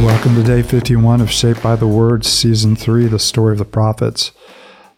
Welcome 0.00 0.34
to 0.36 0.42
day 0.42 0.62
51 0.62 1.20
of 1.20 1.30
Shaped 1.30 1.62
by 1.62 1.76
the 1.76 1.86
Word, 1.86 2.24
Season 2.24 2.74
3, 2.74 3.06
the 3.08 3.18
story 3.18 3.52
of 3.52 3.58
the 3.58 3.66
prophets. 3.66 4.32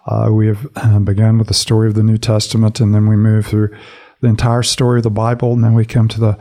Uh, 0.06 0.28
we 0.30 0.46
have 0.46 0.68
uh, 0.76 1.00
begun 1.00 1.38
with 1.38 1.48
the 1.48 1.54
story 1.54 1.88
of 1.88 1.96
the 1.96 2.04
New 2.04 2.18
Testament, 2.18 2.78
and 2.78 2.94
then 2.94 3.08
we 3.08 3.16
move 3.16 3.46
through 3.46 3.76
the 4.20 4.28
entire 4.28 4.62
story 4.62 5.00
of 5.00 5.02
the 5.02 5.10
Bible, 5.10 5.54
and 5.54 5.64
then 5.64 5.74
we 5.74 5.84
come 5.84 6.06
to 6.06 6.20
the 6.20 6.38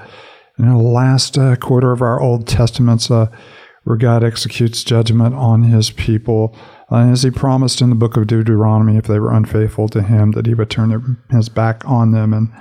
you 0.60 0.66
know, 0.66 0.80
last 0.80 1.39
uh, 1.39 1.55
quarter 1.55 1.92
of 1.92 2.04
our 2.04 2.21
Old 2.21 2.48
Testaments 2.48 3.10
uh, 3.10 3.36
where 3.84 3.98
God 3.98 4.24
executes 4.24 4.84
judgment 4.84 5.34
on 5.34 5.64
his 5.64 5.89
people. 5.89 6.55
Uh, 6.91 7.09
as 7.09 7.23
he 7.23 7.32
promised 7.32 7.82
in 7.82 7.89
the 7.89 7.96
book 7.96 8.16
of 8.16 8.28
Deuteronomy, 8.28 8.96
if 8.96 9.05
they 9.05 9.20
were 9.20 9.34
unfaithful 9.34 9.89
to 9.89 10.04
him, 10.04 10.34
that 10.34 10.46
he 10.46 10.54
would 10.54 10.70
turn 10.70 11.18
his 11.32 11.50
back 11.50 11.84
on 11.88 12.12
them 12.12 12.32
and 12.32 12.54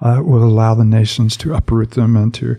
uh, 0.00 0.22
would 0.22 0.42
allow 0.42 0.76
the 0.76 0.84
nations 0.84 1.36
to 1.38 1.54
uproot 1.54 1.90
them 1.90 2.14
and 2.14 2.32
to 2.34 2.56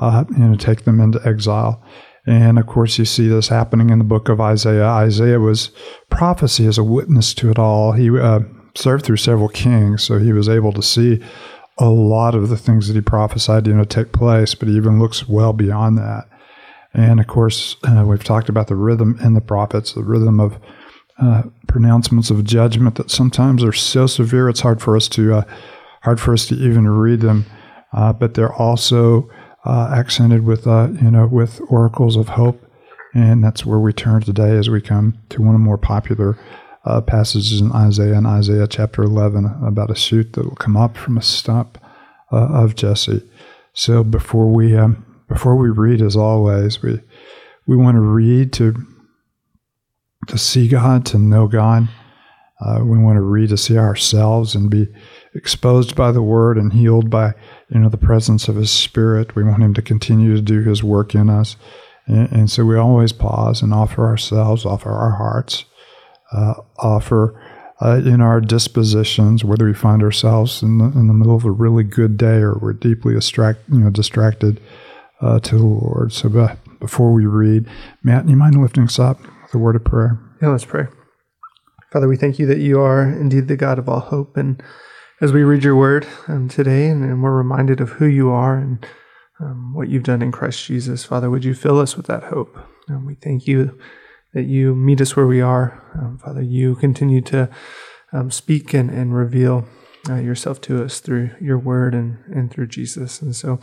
you 0.00 0.38
know, 0.38 0.56
take 0.58 0.84
them 0.84 1.00
into 1.00 1.20
exile. 1.28 1.84
And 2.26 2.58
of 2.58 2.66
course, 2.66 2.98
you 2.98 3.04
see 3.04 3.28
this 3.28 3.48
happening 3.48 3.90
in 3.90 3.98
the 3.98 4.04
book 4.04 4.28
of 4.28 4.40
Isaiah. 4.40 4.86
Isaiah 4.86 5.40
was 5.40 5.70
prophecy 6.10 6.66
as 6.66 6.78
a 6.78 6.84
witness 6.84 7.32
to 7.34 7.50
it 7.50 7.58
all. 7.58 7.92
He 7.92 8.10
uh, 8.10 8.40
served 8.74 9.04
through 9.04 9.16
several 9.16 9.48
kings, 9.48 10.02
so 10.02 10.18
he 10.18 10.32
was 10.32 10.48
able 10.48 10.72
to 10.72 10.82
see 10.82 11.22
a 11.78 11.88
lot 11.88 12.34
of 12.34 12.50
the 12.50 12.58
things 12.58 12.88
that 12.88 12.94
he 12.94 13.00
prophesied, 13.00 13.66
you 13.66 13.74
know, 13.74 13.84
take 13.84 14.12
place. 14.12 14.54
But 14.54 14.68
he 14.68 14.76
even 14.76 15.00
looks 15.00 15.28
well 15.28 15.52
beyond 15.52 15.96
that. 15.98 16.28
And 16.92 17.20
of 17.20 17.26
course, 17.26 17.76
uh, 17.84 18.04
we've 18.06 18.24
talked 18.24 18.48
about 18.48 18.66
the 18.66 18.76
rhythm 18.76 19.18
in 19.22 19.34
the 19.34 19.40
prophets, 19.40 19.92
the 19.92 20.02
rhythm 20.02 20.40
of 20.40 20.58
uh, 21.20 21.42
pronouncements 21.68 22.30
of 22.30 22.44
judgment 22.44 22.96
that 22.96 23.10
sometimes 23.10 23.62
are 23.62 23.72
so 23.72 24.06
severe 24.06 24.48
it's 24.48 24.60
hard 24.60 24.80
for 24.80 24.96
us 24.96 25.08
to 25.08 25.34
uh, 25.34 25.44
hard 26.02 26.18
for 26.18 26.32
us 26.32 26.46
to 26.46 26.54
even 26.54 26.88
read 26.88 27.20
them. 27.20 27.46
Uh, 27.92 28.12
but 28.12 28.34
they're 28.34 28.52
also 28.52 29.28
uh, 29.64 29.92
accented 29.94 30.44
with 30.44 30.66
uh, 30.66 30.88
you 31.00 31.10
know 31.10 31.26
with 31.26 31.60
oracles 31.68 32.16
of 32.16 32.30
hope, 32.30 32.60
and 33.14 33.42
that's 33.42 33.66
where 33.66 33.78
we 33.78 33.92
turn 33.92 34.22
today 34.22 34.56
as 34.56 34.70
we 34.70 34.80
come 34.80 35.18
to 35.30 35.42
one 35.42 35.54
of 35.54 35.60
the 35.60 35.64
more 35.64 35.78
popular 35.78 36.38
uh, 36.84 37.00
passages 37.00 37.60
in 37.60 37.72
Isaiah, 37.72 38.16
in 38.16 38.26
Isaiah 38.26 38.66
chapter 38.66 39.02
11, 39.02 39.44
about 39.66 39.90
a 39.90 39.94
shoot 39.94 40.32
that 40.32 40.44
will 40.44 40.56
come 40.56 40.76
up 40.76 40.96
from 40.96 41.18
a 41.18 41.22
stump 41.22 41.78
uh, 42.32 42.48
of 42.48 42.74
Jesse. 42.74 43.28
So 43.72 44.02
before 44.02 44.50
we 44.50 44.76
um, 44.76 45.04
before 45.28 45.56
we 45.56 45.70
read, 45.70 46.02
as 46.02 46.16
always, 46.16 46.82
we 46.82 47.00
we 47.66 47.76
want 47.76 47.96
to 47.96 48.00
read 48.00 48.52
to 48.54 48.74
to 50.26 50.38
see 50.38 50.68
God, 50.68 51.06
to 51.06 51.18
know 51.18 51.46
God. 51.46 51.88
Uh, 52.60 52.80
we 52.84 52.98
want 52.98 53.16
to 53.16 53.22
read 53.22 53.48
to 53.48 53.56
see 53.56 53.78
ourselves 53.78 54.54
and 54.54 54.70
be 54.70 54.86
exposed 55.34 55.94
by 55.94 56.12
the 56.12 56.22
Word 56.22 56.56
and 56.58 56.72
healed 56.72 57.10
by 57.10 57.34
you 57.68 57.80
know 57.80 57.88
the 57.88 57.96
presence 57.96 58.48
of 58.48 58.56
His 58.56 58.70
Spirit. 58.70 59.34
We 59.34 59.44
want 59.44 59.62
Him 59.62 59.74
to 59.74 59.82
continue 59.82 60.34
to 60.34 60.42
do 60.42 60.62
His 60.62 60.82
work 60.82 61.14
in 61.14 61.30
us, 61.30 61.56
and, 62.06 62.30
and 62.32 62.50
so 62.50 62.64
we 62.64 62.76
always 62.76 63.12
pause 63.12 63.62
and 63.62 63.72
offer 63.72 64.06
ourselves, 64.06 64.64
offer 64.64 64.90
our 64.90 65.12
hearts, 65.12 65.64
uh, 66.32 66.54
offer 66.78 67.40
uh, 67.82 68.00
in 68.04 68.20
our 68.20 68.40
dispositions, 68.40 69.44
whether 69.44 69.64
we 69.64 69.74
find 69.74 70.02
ourselves 70.02 70.62
in 70.62 70.78
the, 70.78 70.84
in 70.84 71.06
the 71.06 71.14
middle 71.14 71.34
of 71.34 71.44
a 71.44 71.50
really 71.50 71.84
good 71.84 72.16
day 72.16 72.36
or 72.36 72.58
we're 72.58 72.72
deeply 72.72 73.14
distract, 73.14 73.60
you 73.70 73.78
know, 73.78 73.90
distracted 73.90 74.60
uh, 75.20 75.40
to 75.40 75.56
the 75.56 75.64
Lord. 75.64 76.12
So, 76.12 76.28
but 76.28 76.58
before 76.78 77.12
we 77.12 77.26
read, 77.26 77.66
Matt, 78.02 78.28
you 78.28 78.36
mind 78.36 78.60
lifting 78.60 78.84
us 78.84 78.98
up 78.98 79.20
with 79.20 79.54
a 79.54 79.58
word 79.58 79.76
of 79.76 79.84
prayer? 79.84 80.18
Yeah, 80.42 80.48
let's 80.48 80.64
pray. 80.64 80.88
Father, 81.90 82.06
we 82.06 82.16
thank 82.16 82.38
you 82.38 82.46
that 82.46 82.58
you 82.58 82.80
are 82.80 83.02
indeed 83.02 83.48
the 83.48 83.56
God 83.56 83.78
of 83.78 83.88
all 83.88 84.00
hope 84.00 84.36
and 84.36 84.62
as 85.20 85.32
we 85.32 85.42
read 85.42 85.62
your 85.62 85.76
word 85.76 86.06
um, 86.28 86.48
today 86.48 86.88
and, 86.88 87.04
and, 87.04 87.22
we're 87.22 87.36
reminded 87.36 87.80
of 87.80 87.90
who 87.90 88.06
you 88.06 88.30
are 88.30 88.56
and 88.56 88.86
um, 89.38 89.74
what 89.74 89.88
you've 89.88 90.02
done 90.02 90.22
in 90.22 90.32
Christ 90.32 90.64
Jesus, 90.64 91.04
Father, 91.04 91.30
would 91.30 91.44
you 91.44 91.54
fill 91.54 91.78
us 91.78 91.96
with 91.96 92.06
that 92.06 92.24
hope? 92.24 92.58
And 92.88 93.06
we 93.06 93.14
thank 93.14 93.46
you 93.46 93.78
that 94.34 94.44
you 94.44 94.74
meet 94.74 95.00
us 95.00 95.16
where 95.16 95.26
we 95.26 95.40
are. 95.40 95.82
Um, 95.94 96.18
Father, 96.18 96.42
you 96.42 96.74
continue 96.76 97.20
to 97.22 97.50
um, 98.12 98.30
speak 98.30 98.74
and, 98.74 98.90
and 98.90 99.14
reveal 99.14 99.66
uh, 100.08 100.16
yourself 100.16 100.60
to 100.62 100.82
us 100.82 101.00
through 101.00 101.30
your 101.40 101.58
word 101.58 101.94
and, 101.94 102.18
and 102.34 102.50
through 102.50 102.68
Jesus. 102.68 103.20
And 103.20 103.34
so, 103.36 103.58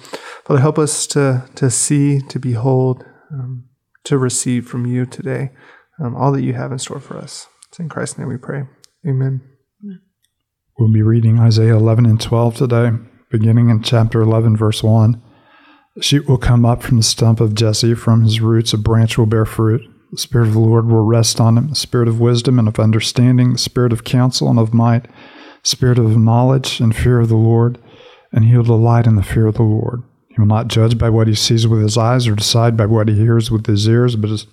Father, 0.46 0.60
help 0.60 0.78
us 0.78 1.08
to, 1.08 1.48
to 1.56 1.70
see, 1.70 2.22
to 2.22 2.40
behold, 2.40 3.04
um, 3.32 3.66
to 4.04 4.18
receive 4.18 4.68
from 4.68 4.86
you 4.86 5.06
today 5.06 5.52
um, 6.00 6.16
all 6.16 6.32
that 6.32 6.44
you 6.44 6.54
have 6.54 6.72
in 6.72 6.80
store 6.80 7.00
for 7.00 7.18
us. 7.18 7.48
It's 7.70 7.80
in 7.80 7.90
Christ's 7.90 8.20
name 8.20 8.28
we 8.28 8.38
pray. 8.38 8.64
Amen. 9.08 9.57
We'll 10.80 10.92
be 10.92 11.02
reading 11.02 11.40
Isaiah 11.40 11.76
11 11.76 12.06
and 12.06 12.22
12 12.22 12.56
today, 12.56 12.92
beginning 13.32 13.70
in 13.70 13.82
chapter 13.82 14.22
11, 14.22 14.56
verse 14.56 14.84
1. 14.84 15.20
A 15.98 16.04
shoot 16.04 16.30
will 16.30 16.38
come 16.38 16.66
up 16.66 16.84
from 16.84 16.98
the 16.98 17.04
stump 17.04 17.40
of 17.40 17.56
Jesse, 17.56 17.96
from 17.96 18.22
his 18.22 18.42
roots 18.42 18.74
a 18.74 18.78
branch 18.78 19.18
will 19.18 19.26
bear 19.26 19.44
fruit. 19.44 19.82
The 20.12 20.20
Spirit 20.20 20.50
of 20.50 20.54
the 20.54 20.60
Lord 20.60 20.86
will 20.86 21.04
rest 21.04 21.42
on 21.42 21.58
him, 21.58 21.70
the 21.70 21.76
Spirit 21.76 22.08
of 22.08 22.20
wisdom 22.20 22.60
and 22.60 22.68
of 22.68 22.80
understanding, 22.80 23.54
the 23.54 23.58
Spirit 23.58 23.92
of 23.92 24.04
counsel 24.04 24.52
and 24.52 24.60
of 24.60 24.72
might, 24.72 25.08
Spirit 25.64 25.98
of 25.98 26.16
knowledge 26.16 26.80
and 26.80 26.96
fear 26.96 27.22
of 27.22 27.30
the 27.30 27.36
Lord, 27.36 27.80
and 28.32 28.46
he 28.46 28.56
will 28.56 28.64
delight 28.64 29.08
in 29.08 29.16
the 29.16 29.24
fear 29.24 29.48
of 29.48 29.56
the 29.56 29.64
Lord. 29.64 30.04
He 30.28 30.36
will 30.38 30.46
not 30.46 30.68
judge 30.68 30.96
by 30.96 31.10
what 31.10 31.28
he 31.28 31.34
sees 31.34 31.68
with 31.68 31.82
his 31.82 31.98
eyes 31.98 32.28
or 32.28 32.36
decide 32.36 32.78
by 32.78 32.86
what 32.86 33.08
he 33.08 33.16
hears 33.16 33.50
with 33.50 33.66
his 33.66 33.88
ears, 33.88 34.16
but 34.16 34.46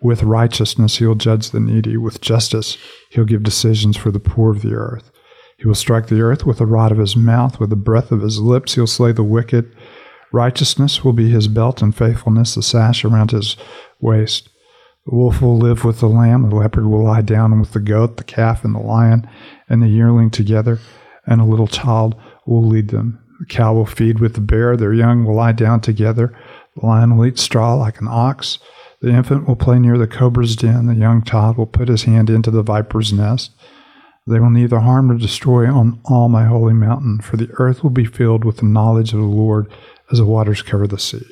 with 0.00 0.24
righteousness 0.24 0.96
he'll 0.96 1.14
judge 1.14 1.50
the 1.50 1.60
needy. 1.60 1.96
With 1.96 2.20
justice 2.20 2.76
he'll 3.10 3.24
give 3.24 3.44
decisions 3.44 3.96
for 3.96 4.10
the 4.10 4.18
poor 4.18 4.50
of 4.50 4.62
the 4.62 4.74
earth. 4.74 5.12
He 5.60 5.66
will 5.66 5.74
strike 5.74 6.06
the 6.06 6.22
earth 6.22 6.46
with 6.46 6.56
the 6.56 6.66
rod 6.66 6.90
of 6.90 6.96
his 6.96 7.14
mouth, 7.14 7.60
with 7.60 7.68
the 7.68 7.76
breath 7.76 8.10
of 8.10 8.22
his 8.22 8.40
lips 8.40 8.74
he'll 8.74 8.86
slay 8.86 9.12
the 9.12 9.22
wicked. 9.22 9.70
Righteousness 10.32 11.04
will 11.04 11.12
be 11.12 11.30
his 11.30 11.48
belt, 11.48 11.82
and 11.82 11.94
faithfulness 11.94 12.54
the 12.54 12.62
sash 12.62 13.04
around 13.04 13.32
his 13.32 13.56
waist. 14.00 14.48
The 15.04 15.14
wolf 15.14 15.42
will 15.42 15.58
live 15.58 15.84
with 15.84 16.00
the 16.00 16.08
lamb, 16.08 16.48
the 16.48 16.56
leopard 16.56 16.86
will 16.86 17.04
lie 17.04 17.20
down 17.20 17.60
with 17.60 17.72
the 17.72 17.80
goat, 17.80 18.16
the 18.16 18.24
calf 18.24 18.64
and 18.64 18.74
the 18.74 18.80
lion, 18.80 19.28
and 19.68 19.82
the 19.82 19.88
yearling 19.88 20.30
together, 20.30 20.78
and 21.26 21.42
a 21.42 21.44
little 21.44 21.66
child 21.66 22.14
will 22.46 22.66
lead 22.66 22.88
them. 22.88 23.18
The 23.40 23.46
cow 23.46 23.74
will 23.74 23.86
feed 23.86 24.18
with 24.18 24.34
the 24.34 24.40
bear, 24.40 24.78
their 24.78 24.94
young 24.94 25.26
will 25.26 25.34
lie 25.34 25.52
down 25.52 25.82
together. 25.82 26.34
The 26.76 26.86
lion 26.86 27.18
will 27.18 27.26
eat 27.26 27.38
straw 27.38 27.74
like 27.74 28.00
an 28.00 28.08
ox. 28.08 28.58
The 29.02 29.10
infant 29.10 29.46
will 29.46 29.56
play 29.56 29.78
near 29.78 29.98
the 29.98 30.06
cobra's 30.06 30.56
den. 30.56 30.86
The 30.86 30.94
young 30.94 31.22
child 31.22 31.58
will 31.58 31.66
put 31.66 31.88
his 31.88 32.04
hand 32.04 32.30
into 32.30 32.50
the 32.50 32.62
viper's 32.62 33.12
nest. 33.12 33.52
They 34.30 34.38
will 34.38 34.50
neither 34.50 34.78
harm 34.78 35.08
nor 35.08 35.18
destroy 35.18 35.66
on 35.66 36.00
all 36.04 36.28
my 36.28 36.44
holy 36.44 36.72
mountain, 36.72 37.20
for 37.20 37.36
the 37.36 37.50
earth 37.54 37.82
will 37.82 37.90
be 37.90 38.04
filled 38.04 38.44
with 38.44 38.58
the 38.58 38.66
knowledge 38.66 39.12
of 39.12 39.18
the 39.18 39.26
Lord 39.26 39.68
as 40.12 40.18
the 40.18 40.24
waters 40.24 40.62
cover 40.62 40.86
the 40.86 41.00
sea. 41.00 41.26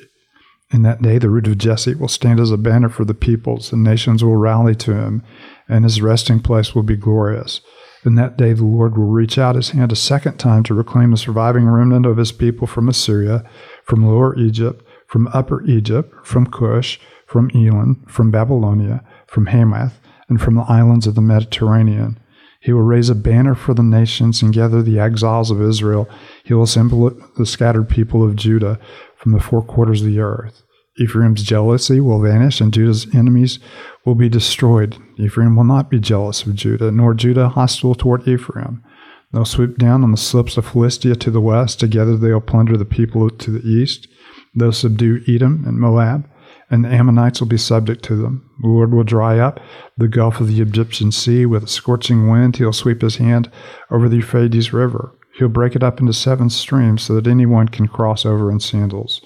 In 0.71 0.81
that 0.81 1.01
day, 1.01 1.17
the 1.17 1.29
root 1.29 1.47
of 1.47 1.57
Jesse 1.57 1.95
will 1.95 2.09
stand 2.09 2.41
as 2.41 2.51
a 2.51 2.57
banner 2.57 2.89
for 2.89 3.05
the 3.05 3.13
peoples, 3.13 3.69
the 3.69 3.77
nations 3.77 4.21
will 4.21 4.35
rally 4.35 4.75
to 4.75 4.93
him, 4.93 5.23
and 5.69 5.85
his 5.85 6.01
resting 6.01 6.41
place 6.41 6.75
will 6.75 6.83
be 6.83 6.97
glorious. 6.97 7.61
In 8.03 8.15
that 8.15 8.35
day, 8.35 8.51
the 8.51 8.65
Lord 8.65 8.97
will 8.97 9.05
reach 9.05 9.37
out 9.37 9.55
his 9.55 9.69
hand 9.69 9.93
a 9.93 9.95
second 9.95 10.37
time 10.37 10.63
to 10.63 10.73
reclaim 10.73 11.11
the 11.11 11.17
surviving 11.17 11.67
remnant 11.67 12.05
of 12.05 12.17
his 12.17 12.33
people 12.33 12.67
from 12.67 12.89
Assyria, 12.89 13.49
from 13.85 14.05
Lower 14.05 14.37
Egypt, 14.37 14.85
from 15.07 15.29
Upper 15.33 15.63
Egypt, 15.63 16.13
from 16.25 16.45
Cush, 16.47 16.99
from 17.25 17.49
Elam, 17.55 18.03
from 18.07 18.29
Babylonia, 18.29 19.05
from 19.25 19.45
Hamath, 19.45 20.01
and 20.27 20.41
from 20.41 20.55
the 20.55 20.65
islands 20.67 21.07
of 21.07 21.15
the 21.15 21.21
Mediterranean 21.21 22.19
he 22.59 22.73
will 22.73 22.81
raise 22.81 23.09
a 23.09 23.15
banner 23.15 23.55
for 23.55 23.73
the 23.73 23.83
nations 23.83 24.41
and 24.41 24.53
gather 24.53 24.81
the 24.81 24.99
exiles 24.99 25.49
of 25.49 25.61
Israel. 25.61 26.09
He 26.43 26.53
will 26.53 26.63
assemble 26.63 27.09
the 27.37 27.45
scattered 27.45 27.87
people 27.87 28.23
of 28.23 28.35
Judah 28.35 28.79
from 29.15 29.31
the 29.31 29.39
four 29.39 29.61
quarters 29.61 30.01
of 30.01 30.07
the 30.07 30.19
earth. 30.19 30.63
Ephraim's 30.97 31.43
jealousy 31.43 32.01
will 32.01 32.21
vanish, 32.21 32.59
and 32.59 32.73
Judah's 32.73 33.07
enemies 33.15 33.59
will 34.05 34.15
be 34.15 34.27
destroyed. 34.27 34.97
Ephraim 35.17 35.55
will 35.55 35.63
not 35.63 35.89
be 35.89 35.99
jealous 35.99 36.43
of 36.45 36.55
Judah, 36.55 36.91
nor 36.91 37.13
Judah 37.13 37.47
hostile 37.47 37.95
toward 37.95 38.27
Ephraim. 38.27 38.83
They'll 39.31 39.45
swoop 39.45 39.77
down 39.77 40.03
on 40.03 40.11
the 40.11 40.17
slopes 40.17 40.57
of 40.57 40.65
Philistia 40.65 41.15
to 41.15 41.31
the 41.31 41.39
west. 41.39 41.79
Together 41.79 42.17
they'll 42.17 42.41
plunder 42.41 42.75
the 42.75 42.83
people 42.83 43.29
to 43.29 43.51
the 43.51 43.65
east. 43.65 44.07
They'll 44.53 44.73
subdue 44.73 45.21
Edom 45.27 45.63
and 45.65 45.79
Moab 45.79 46.29
and 46.69 46.85
the 46.85 46.89
Ammonites 46.89 47.39
will 47.39 47.47
be 47.47 47.57
subject 47.57 48.03
to 48.03 48.15
them. 48.15 48.49
The 48.61 48.67
Lord 48.67 48.93
will 48.93 49.03
dry 49.03 49.39
up 49.39 49.59
the 49.97 50.07
gulf 50.07 50.39
of 50.39 50.47
the 50.47 50.61
Egyptian 50.61 51.11
sea 51.11 51.45
with 51.45 51.63
a 51.63 51.67
scorching 51.67 52.29
wind. 52.29 52.57
He'll 52.57 52.73
sweep 52.73 53.01
his 53.01 53.17
hand 53.17 53.51
over 53.89 54.07
the 54.07 54.17
Euphrates 54.17 54.71
River. 54.71 55.15
He'll 55.37 55.47
break 55.47 55.75
it 55.75 55.83
up 55.83 55.99
into 55.99 56.13
seven 56.13 56.49
streams 56.49 57.03
so 57.03 57.15
that 57.15 57.27
anyone 57.27 57.69
can 57.69 57.87
cross 57.87 58.25
over 58.25 58.51
in 58.51 58.59
sandals. 58.59 59.21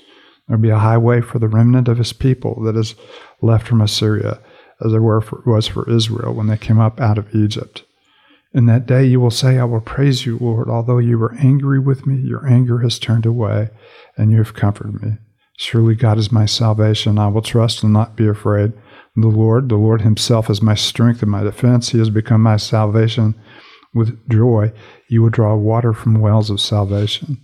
There'll 0.48 0.62
be 0.62 0.70
a 0.70 0.78
highway 0.78 1.22
for 1.22 1.40
the 1.40 1.48
remnant 1.48 1.88
of 1.88 1.98
his 1.98 2.14
people 2.14 2.62
that 2.64 2.76
is 2.76 2.96
left 3.42 3.68
from 3.68 3.82
Assyria, 3.82 4.40
as 4.84 4.92
there 4.92 5.02
was 5.02 5.68
for 5.68 5.90
Israel 5.90 6.34
when 6.34 6.48
they 6.48 6.58
came 6.58 6.80
up 6.80 7.00
out 7.00 7.18
of 7.18 7.34
Egypt. 7.34 7.84
In 8.54 8.68
that 8.68 8.86
day 8.86 9.06
you 9.06 9.20
will 9.20 9.32
say, 9.32 9.58
I 9.58 9.64
will 9.64 9.82
praise 9.82 10.26
you, 10.26 10.38
Lord. 10.40 10.70
Although 10.70 11.00
you 11.00 11.18
were 11.18 11.36
angry 11.40 11.80
with 11.80 12.06
me, 12.06 12.18
your 12.18 12.46
anger 12.46 12.80
has 12.80 13.00
turned 13.00 13.26
away, 13.26 13.70
and 14.16 14.32
you 14.32 14.38
have 14.38 14.54
comforted 14.54 15.02
me. 15.02 15.18
Surely 15.58 15.96
God 15.96 16.18
is 16.18 16.32
my 16.32 16.46
salvation. 16.46 17.20
I 17.20 17.28
will 17.28 17.42
trust 17.42 17.84
and 17.84 17.94
not 17.94 18.16
be 18.16 18.28
afraid. 18.28 18.74
The 19.16 19.28
Lord, 19.28 19.70
the 19.70 19.76
Lord 19.76 20.02
Himself 20.02 20.50
is 20.50 20.62
my 20.62 20.76
strength 20.76 21.22
and 21.22 21.32
my 21.32 21.44
defense. 21.44 21.90
He 21.90 22.00
has 22.00 22.10
become 22.10 22.42
my 22.42 22.58
salvation. 22.58 23.36
With 23.94 24.28
joy, 24.28 24.74
you 25.08 25.22
will 25.22 25.30
draw 25.30 25.56
water 25.56 25.94
from 25.94 26.20
wells 26.20 26.50
of 26.50 26.60
salvation. 26.60 27.38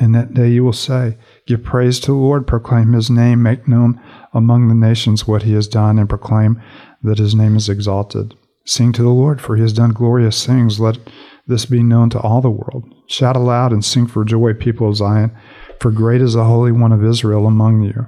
In 0.00 0.12
that 0.12 0.32
day 0.32 0.48
you 0.48 0.64
will 0.64 0.72
say, 0.72 1.18
Give 1.46 1.62
praise 1.62 2.00
to 2.00 2.06
the 2.06 2.14
Lord, 2.14 2.46
proclaim 2.46 2.94
his 2.94 3.10
name, 3.10 3.42
make 3.42 3.68
known 3.68 4.00
among 4.32 4.68
the 4.68 4.74
nations 4.74 5.28
what 5.28 5.42
he 5.42 5.52
has 5.52 5.68
done, 5.68 5.98
and 5.98 6.08
proclaim 6.08 6.60
that 7.02 7.18
his 7.18 7.34
name 7.34 7.54
is 7.54 7.68
exalted. 7.68 8.34
Sing 8.64 8.92
to 8.92 9.02
the 9.02 9.10
Lord, 9.10 9.42
for 9.42 9.56
he 9.56 9.62
has 9.62 9.74
done 9.74 9.90
glorious 9.90 10.46
things. 10.46 10.80
Let 10.80 10.98
this 11.46 11.66
be 11.66 11.82
known 11.82 12.08
to 12.10 12.20
all 12.20 12.40
the 12.40 12.50
world. 12.50 12.84
Shout 13.08 13.36
aloud 13.36 13.72
and 13.72 13.84
sing 13.84 14.06
for 14.06 14.24
joy, 14.24 14.54
people 14.54 14.88
of 14.88 14.96
Zion, 14.96 15.36
for 15.80 15.90
great 15.90 16.20
is 16.20 16.34
the 16.34 16.44
Holy 16.44 16.72
One 16.72 16.92
of 16.92 17.04
Israel 17.04 17.46
among 17.46 17.82
you. 17.82 18.06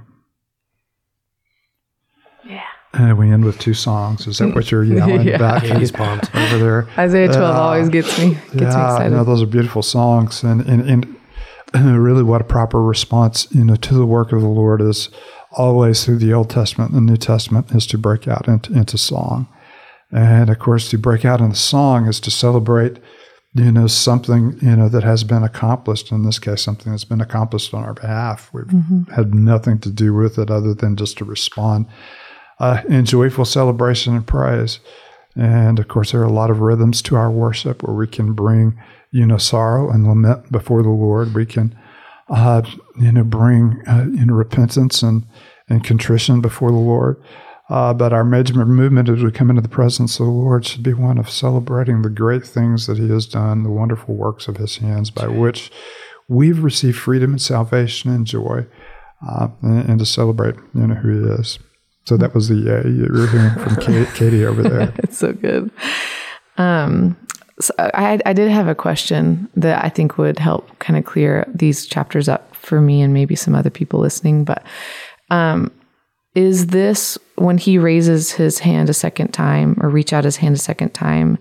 Yeah. 2.44 2.62
And 2.92 3.16
we 3.18 3.30
end 3.30 3.44
with 3.44 3.58
two 3.58 3.74
songs. 3.74 4.26
Is 4.26 4.38
that 4.38 4.54
what 4.54 4.70
you're 4.70 4.84
yelling 4.84 5.22
Yeah. 5.26 5.38
back 5.38 5.64
Yeah, 5.64 5.78
he's 5.78 5.92
pumped. 5.92 6.34
over 6.34 6.58
there? 6.58 6.88
Isaiah 6.98 7.28
12 7.28 7.40
Uh, 7.42 7.60
always 7.60 7.88
gets 7.88 8.18
me 8.18 8.34
gets 8.34 8.54
me 8.54 8.60
yeah, 8.62 8.68
excited. 8.94 9.12
no, 9.12 9.24
those 9.24 9.42
are 9.42 9.46
beautiful 9.46 9.82
songs, 9.82 10.42
and 10.42 10.60
and, 10.62 10.82
and 10.88 11.16
really, 12.02 12.22
what 12.22 12.40
a 12.42 12.44
proper 12.44 12.82
response, 12.82 13.48
you 13.50 13.64
know, 13.64 13.76
to 13.76 13.94
the 13.94 14.04
work 14.06 14.32
of 14.32 14.40
the 14.42 14.48
Lord 14.48 14.80
is 14.82 15.08
always 15.52 16.04
through 16.04 16.18
the 16.18 16.32
Old 16.32 16.50
Testament 16.50 16.92
and 16.92 17.08
the 17.08 17.12
New 17.12 17.16
Testament 17.16 17.70
is 17.72 17.86
to 17.88 17.98
break 17.98 18.26
out 18.28 18.46
into, 18.48 18.72
into 18.74 18.98
song, 18.98 19.48
and 20.10 20.50
of 20.50 20.58
course, 20.58 20.90
to 20.90 20.98
break 20.98 21.24
out 21.24 21.40
into 21.40 21.56
song 21.56 22.06
is 22.06 22.20
to 22.20 22.30
celebrate, 22.30 22.98
you 23.54 23.70
know, 23.70 23.86
something 23.86 24.58
you 24.62 24.76
know 24.76 24.88
that 24.88 25.02
has 25.02 25.24
been 25.24 25.42
accomplished. 25.42 26.10
In 26.10 26.24
this 26.24 26.38
case, 26.38 26.62
something 26.62 26.92
that's 26.92 27.04
been 27.04 27.20
accomplished 27.20 27.74
on 27.74 27.84
our 27.84 27.94
behalf. 27.94 28.50
We've 28.52 28.66
had 29.14 29.34
nothing 29.34 29.78
to 29.80 29.90
do 29.90 30.14
with 30.14 30.38
it 30.38 30.50
other 30.50 30.74
than 30.74 30.96
just 30.96 31.18
to 31.18 31.24
respond 31.24 31.86
uh, 32.58 32.80
in 32.88 33.04
joyful 33.04 33.44
celebration 33.44 34.14
and 34.16 34.26
praise. 34.26 34.80
And 35.36 35.78
of 35.78 35.88
course, 35.88 36.12
there 36.12 36.20
are 36.20 36.24
a 36.24 36.32
lot 36.32 36.50
of 36.50 36.60
rhythms 36.60 37.02
to 37.02 37.16
our 37.16 37.30
worship 37.30 37.82
where 37.82 37.96
we 37.96 38.06
can 38.06 38.32
bring, 38.34 38.78
you 39.10 39.26
know, 39.26 39.38
sorrow 39.38 39.90
and 39.90 40.06
lament 40.06 40.50
before 40.52 40.82
the 40.82 40.90
Lord. 40.90 41.34
We 41.34 41.46
can, 41.46 41.76
uh, 42.28 42.62
you 42.98 43.12
know, 43.12 43.24
bring, 43.24 43.82
uh, 43.86 44.06
you 44.10 44.26
know, 44.26 44.34
repentance 44.34 45.02
and, 45.02 45.26
and 45.68 45.84
contrition 45.84 46.40
before 46.40 46.70
the 46.70 46.76
Lord. 46.76 47.22
Uh, 47.72 47.94
but 47.94 48.12
our 48.12 48.22
major 48.22 48.52
movement 48.66 49.08
as 49.08 49.22
we 49.22 49.30
come 49.32 49.48
into 49.48 49.62
the 49.62 49.68
presence 49.68 50.20
of 50.20 50.26
the 50.26 50.32
Lord 50.32 50.66
should 50.66 50.82
be 50.82 50.92
one 50.92 51.16
of 51.16 51.30
celebrating 51.30 52.02
the 52.02 52.10
great 52.10 52.44
things 52.44 52.86
that 52.86 52.98
He 52.98 53.08
has 53.08 53.24
done, 53.24 53.62
the 53.62 53.70
wonderful 53.70 54.14
works 54.14 54.46
of 54.46 54.58
His 54.58 54.76
hands 54.76 55.10
by 55.10 55.26
which 55.26 55.72
we've 56.28 56.62
received 56.62 56.98
freedom 56.98 57.30
and 57.30 57.40
salvation 57.40 58.14
and 58.14 58.26
joy, 58.26 58.66
uh, 59.26 59.48
and, 59.62 59.88
and 59.88 59.98
to 60.00 60.04
celebrate, 60.04 60.54
you 60.74 60.86
know, 60.86 60.96
who 60.96 61.24
He 61.24 61.32
is. 61.40 61.58
So 62.04 62.18
that 62.18 62.34
was 62.34 62.50
the 62.50 62.56
yay 62.56 62.90
you 62.90 63.08
were 63.10 63.26
hearing 63.28 63.54
from 63.54 63.76
Kate, 63.76 64.08
Katie 64.14 64.44
over 64.44 64.62
there. 64.62 64.92
it's 64.98 65.16
so 65.16 65.32
good. 65.32 65.70
Um, 66.58 67.16
so 67.58 67.72
I, 67.78 68.20
I 68.26 68.34
did 68.34 68.50
have 68.50 68.68
a 68.68 68.74
question 68.74 69.48
that 69.56 69.82
I 69.82 69.88
think 69.88 70.18
would 70.18 70.38
help 70.38 70.78
kind 70.78 70.98
of 70.98 71.06
clear 71.06 71.46
these 71.48 71.86
chapters 71.86 72.28
up 72.28 72.54
for 72.54 72.82
me 72.82 73.00
and 73.00 73.14
maybe 73.14 73.34
some 73.34 73.54
other 73.54 73.70
people 73.70 73.98
listening. 73.98 74.44
But 74.44 74.62
um, 75.30 75.72
is 76.34 76.68
this 76.68 77.18
when 77.36 77.58
he 77.58 77.78
raises 77.78 78.32
his 78.32 78.58
hand 78.58 78.88
a 78.88 78.94
second 78.94 79.32
time 79.32 79.76
or 79.80 79.90
reach 79.90 80.12
out 80.12 80.24
his 80.24 80.36
hand 80.36 80.54
a 80.54 80.58
second 80.58 80.94
time? 80.94 81.38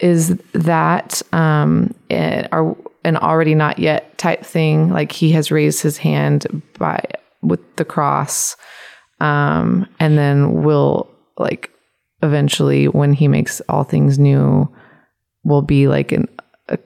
Is 0.00 0.36
that 0.52 1.22
um, 1.32 1.94
are 2.10 2.76
an 3.04 3.16
already 3.16 3.54
not 3.54 3.78
yet 3.78 4.16
type 4.18 4.44
thing? 4.44 4.90
Like 4.90 5.12
he 5.12 5.32
has 5.32 5.50
raised 5.50 5.82
his 5.82 5.98
hand 5.98 6.62
by 6.78 7.02
with 7.42 7.60
the 7.76 7.84
cross, 7.84 8.56
um, 9.20 9.86
and 10.00 10.16
then 10.16 10.62
will 10.62 11.10
like 11.38 11.70
eventually 12.22 12.88
when 12.88 13.12
he 13.12 13.28
makes 13.28 13.60
all 13.68 13.84
things 13.84 14.18
new 14.18 14.68
will 15.44 15.62
be 15.62 15.86
like 15.88 16.12
an 16.12 16.26
a, 16.68 16.78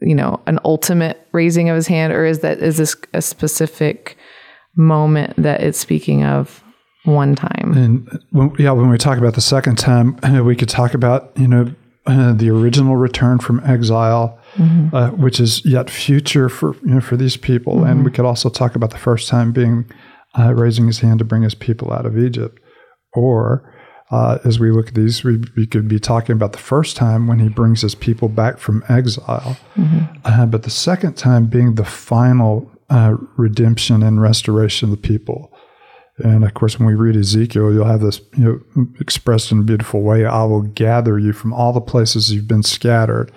you 0.00 0.14
know 0.14 0.40
an 0.46 0.58
ultimate 0.64 1.26
raising 1.32 1.68
of 1.68 1.76
his 1.76 1.86
hand 1.86 2.12
or 2.12 2.24
is 2.24 2.40
that 2.40 2.58
is 2.58 2.78
this 2.78 2.96
a 3.12 3.20
specific 3.20 4.16
moment 4.76 5.34
that 5.36 5.60
it's 5.60 5.78
speaking 5.78 6.24
of 6.24 6.64
one 7.04 7.34
time. 7.34 7.72
And 7.76 8.22
when, 8.30 8.52
yeah, 8.58 8.72
when 8.72 8.88
we 8.88 8.98
talk 8.98 9.18
about 9.18 9.34
the 9.34 9.40
second 9.40 9.76
time, 9.76 10.18
we 10.44 10.56
could 10.56 10.68
talk 10.68 10.94
about 10.94 11.32
you 11.36 11.48
know 11.48 11.74
uh, 12.06 12.32
the 12.32 12.50
original 12.50 12.96
return 12.96 13.38
from 13.38 13.60
exile, 13.64 14.38
uh, 14.92 15.10
which 15.10 15.40
is 15.40 15.64
yet 15.64 15.90
future 15.90 16.48
for 16.48 16.74
you 16.76 16.94
know 16.94 17.00
for 17.00 17.16
these 17.16 17.36
people, 17.36 17.84
and 17.84 18.04
we 18.04 18.10
could 18.10 18.24
also 18.24 18.48
talk 18.48 18.74
about 18.74 18.90
the 18.90 18.98
first 18.98 19.28
time 19.28 19.52
being 19.52 19.84
uh, 20.38 20.54
raising 20.54 20.86
his 20.86 21.00
hand 21.00 21.18
to 21.18 21.24
bring 21.24 21.42
his 21.42 21.54
people 21.54 21.92
out 21.92 22.06
of 22.06 22.18
Egypt, 22.18 22.58
or 23.14 23.74
uh, 24.10 24.38
as 24.44 24.58
we 24.58 24.70
look 24.70 24.88
at 24.88 24.94
these, 24.94 25.22
we, 25.22 25.38
we 25.56 25.66
could 25.66 25.86
be 25.86 25.98
talking 25.98 26.32
about 26.32 26.52
the 26.52 26.58
first 26.58 26.96
time 26.96 27.26
when 27.26 27.38
he 27.38 27.48
brings 27.48 27.82
his 27.82 27.94
people 27.94 28.28
back 28.28 28.58
from 28.58 28.82
exile, 28.88 29.58
uh, 30.24 30.46
but 30.46 30.62
the 30.62 30.70
second 30.70 31.14
time 31.14 31.46
being 31.46 31.74
the 31.74 31.84
final 31.84 32.70
uh, 32.88 33.14
redemption 33.36 34.02
and 34.02 34.22
restoration 34.22 34.90
of 34.90 35.02
the 35.02 35.08
people. 35.08 35.52
And 36.18 36.44
of 36.44 36.54
course, 36.54 36.78
when 36.78 36.86
we 36.86 36.94
read 36.94 37.16
Ezekiel, 37.16 37.72
you'll 37.72 37.84
have 37.84 38.00
this 38.00 38.20
you 38.36 38.64
know, 38.76 38.86
expressed 39.00 39.52
in 39.52 39.60
a 39.60 39.62
beautiful 39.62 40.02
way. 40.02 40.24
I 40.24 40.44
will 40.44 40.62
gather 40.62 41.18
you 41.18 41.32
from 41.32 41.52
all 41.52 41.72
the 41.72 41.80
places 41.80 42.32
you've 42.32 42.48
been 42.48 42.62
scattered 42.62 43.30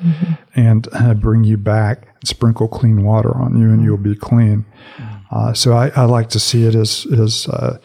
and 0.55 0.87
uh, 0.93 1.13
bring 1.13 1.43
you 1.43 1.57
back 1.57 2.07
and 2.19 2.27
sprinkle 2.27 2.67
clean 2.67 3.03
water 3.03 3.35
on 3.35 3.59
you, 3.59 3.69
and 3.69 3.83
you'll 3.83 3.97
be 3.97 4.15
clean. 4.15 4.65
Uh, 5.31 5.53
so 5.53 5.73
I, 5.73 5.89
I 5.95 6.03
like 6.05 6.29
to 6.29 6.39
see 6.39 6.65
it 6.65 6.75
as, 6.75 7.07
as 7.17 7.47
uh, 7.47 7.77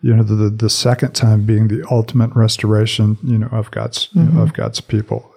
you 0.00 0.14
know, 0.14 0.22
the, 0.22 0.50
the, 0.50 0.70
second 0.70 1.12
time 1.12 1.44
being 1.44 1.68
the 1.68 1.82
ultimate 1.90 2.34
restoration, 2.34 3.18
you 3.22 3.38
know, 3.38 3.48
of 3.48 3.70
God's 3.70 4.08
you 4.12 4.22
know, 4.22 4.42
of 4.42 4.52
God's 4.52 4.80
people. 4.80 5.32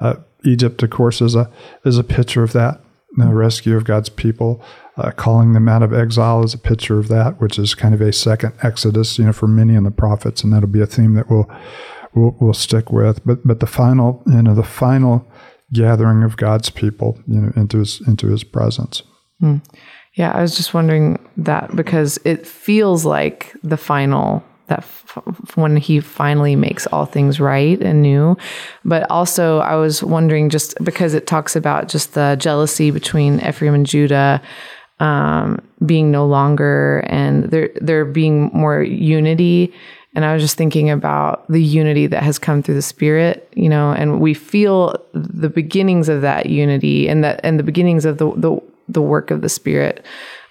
Uh, 0.00 0.16
Egypt, 0.44 0.82
of 0.82 0.90
course, 0.90 1.20
is 1.20 1.34
a 1.34 1.50
is 1.84 1.98
a 1.98 2.04
picture 2.04 2.42
of 2.42 2.52
that, 2.52 2.80
the 3.16 3.26
rescue 3.26 3.76
of 3.76 3.84
God's 3.84 4.08
people. 4.08 4.62
Uh, 4.98 5.12
calling 5.12 5.52
them 5.52 5.68
out 5.68 5.82
of 5.82 5.92
exile 5.92 6.42
is 6.42 6.54
a 6.54 6.58
picture 6.58 6.98
of 6.98 7.08
that, 7.08 7.40
which 7.40 7.58
is 7.58 7.74
kind 7.74 7.94
of 7.94 8.00
a 8.00 8.12
second 8.12 8.52
Exodus, 8.62 9.18
you 9.18 9.24
know, 9.24 9.32
for 9.32 9.46
many 9.46 9.74
in 9.74 9.84
the 9.84 9.90
prophets, 9.90 10.42
and 10.42 10.52
that'll 10.52 10.68
be 10.68 10.80
a 10.80 10.86
theme 10.86 11.14
that 11.14 11.30
we'll 11.30 11.48
we'll, 12.14 12.36
we'll 12.40 12.54
stick 12.54 12.90
with. 12.90 13.24
But 13.24 13.46
but 13.46 13.60
the 13.60 13.66
final, 13.66 14.22
you 14.26 14.42
know, 14.42 14.54
the 14.54 14.62
final 14.64 15.24
gathering 15.72 16.24
of 16.24 16.36
God's 16.36 16.70
people, 16.70 17.18
you 17.28 17.40
know, 17.40 17.52
into 17.54 17.78
his 17.78 18.00
into 18.08 18.28
his 18.28 18.42
presence. 18.44 19.02
yeah 20.18 20.32
i 20.32 20.42
was 20.42 20.56
just 20.56 20.74
wondering 20.74 21.18
that 21.36 21.74
because 21.74 22.18
it 22.24 22.46
feels 22.46 23.04
like 23.04 23.54
the 23.62 23.76
final 23.76 24.44
that 24.66 24.80
f- 24.80 25.16
when 25.54 25.76
he 25.76 26.00
finally 26.00 26.56
makes 26.56 26.86
all 26.88 27.06
things 27.06 27.40
right 27.40 27.80
and 27.80 28.02
new 28.02 28.36
but 28.84 29.08
also 29.10 29.58
i 29.60 29.74
was 29.76 30.02
wondering 30.02 30.50
just 30.50 30.74
because 30.84 31.14
it 31.14 31.26
talks 31.26 31.56
about 31.56 31.88
just 31.88 32.14
the 32.14 32.36
jealousy 32.38 32.90
between 32.90 33.40
ephraim 33.40 33.74
and 33.74 33.86
judah 33.86 34.42
um, 35.00 35.60
being 35.86 36.10
no 36.10 36.26
longer 36.26 37.00
and 37.06 37.44
there 37.44 37.70
there 37.80 38.04
being 38.04 38.50
more 38.52 38.82
unity 38.82 39.72
and 40.14 40.24
I 40.24 40.32
was 40.32 40.42
just 40.42 40.56
thinking 40.56 40.90
about 40.90 41.46
the 41.48 41.62
unity 41.62 42.06
that 42.08 42.22
has 42.22 42.38
come 42.38 42.62
through 42.62 42.74
the 42.74 42.82
spirit, 42.82 43.48
you 43.54 43.68
know, 43.68 43.92
and 43.92 44.20
we 44.20 44.34
feel 44.34 44.96
the 45.12 45.48
beginnings 45.48 46.08
of 46.08 46.22
that 46.22 46.46
unity 46.46 47.08
and 47.08 47.22
that 47.22 47.40
and 47.44 47.58
the 47.58 47.62
beginnings 47.62 48.04
of 48.04 48.18
the 48.18 48.32
the, 48.32 48.60
the 48.88 49.02
work 49.02 49.30
of 49.30 49.42
the 49.42 49.48
spirit, 49.48 50.04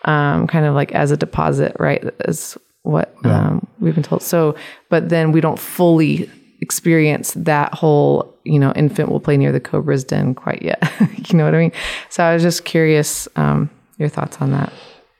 um, 0.05 0.47
kind 0.47 0.65
of 0.65 0.75
like 0.75 0.93
as 0.93 1.11
a 1.11 1.17
deposit, 1.17 1.75
right? 1.79 2.03
As 2.21 2.57
what 2.83 3.13
um, 3.25 3.67
we've 3.79 3.95
been 3.95 4.03
told. 4.03 4.21
So, 4.21 4.55
but 4.89 5.09
then 5.09 5.33
we 5.33 5.41
don't 5.41 5.59
fully 5.59 6.29
experience 6.61 7.33
that 7.33 7.73
whole, 7.73 8.33
you 8.45 8.59
know, 8.59 8.71
infant 8.73 9.09
will 9.09 9.19
play 9.19 9.35
near 9.35 9.51
the 9.51 9.59
cobra's 9.59 10.05
den 10.05 10.33
quite 10.33 10.61
yet. 10.61 10.81
you 11.27 11.37
know 11.37 11.43
what 11.43 11.53
I 11.53 11.59
mean? 11.59 11.73
So 12.09 12.23
I 12.23 12.33
was 12.33 12.41
just 12.41 12.63
curious 12.63 13.27
um, 13.35 13.69
your 13.97 14.09
thoughts 14.09 14.37
on 14.41 14.51
that. 14.51 14.71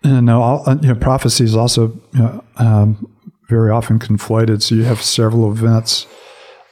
Uh, 0.04 0.22
no, 0.22 0.42
all, 0.42 0.64
uh, 0.70 0.76
you 0.82 0.90
know, 0.90 0.96
prophecy 0.96 1.44
is 1.44 1.56
also 1.56 1.88
you 2.14 2.20
know, 2.20 2.44
um, 2.58 3.12
very 3.50 3.72
often 3.72 4.00
conflated. 4.00 4.62
So 4.62 4.76
you 4.76 4.84
have 4.84 5.02
several 5.02 5.52
events 5.52 6.06